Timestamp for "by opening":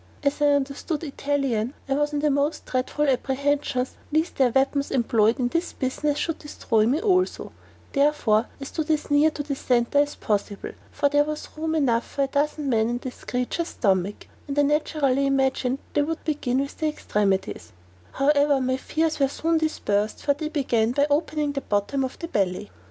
20.93-21.51